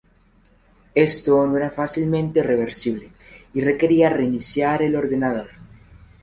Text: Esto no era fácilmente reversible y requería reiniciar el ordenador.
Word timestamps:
Esto 0.95 1.45
no 1.45 1.57
era 1.57 1.69
fácilmente 1.69 2.41
reversible 2.41 3.11
y 3.53 3.61
requería 3.61 4.09
reiniciar 4.09 4.81
el 4.81 4.95
ordenador. 4.95 5.49